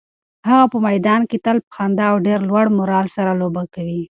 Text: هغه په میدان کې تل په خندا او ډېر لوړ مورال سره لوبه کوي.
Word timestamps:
هغه 0.47 0.65
په 0.71 0.77
میدان 0.87 1.21
کې 1.29 1.37
تل 1.45 1.57
په 1.65 1.71
خندا 1.75 2.05
او 2.11 2.17
ډېر 2.27 2.39
لوړ 2.49 2.65
مورال 2.77 3.07
سره 3.15 3.31
لوبه 3.41 3.63
کوي. 3.73 4.01